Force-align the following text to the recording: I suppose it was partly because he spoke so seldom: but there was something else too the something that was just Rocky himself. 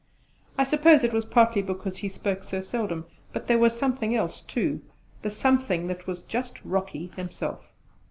I 0.57 0.63
suppose 0.63 1.03
it 1.03 1.13
was 1.13 1.25
partly 1.25 1.61
because 1.61 1.97
he 1.97 2.09
spoke 2.09 2.43
so 2.43 2.61
seldom: 2.61 3.05
but 3.33 3.45
there 3.45 3.59
was 3.59 3.77
something 3.77 4.15
else 4.15 4.41
too 4.41 4.81
the 5.21 5.29
something 5.29 5.85
that 5.89 6.07
was 6.07 6.23
just 6.23 6.65
Rocky 6.65 7.11
himself. 7.15 7.63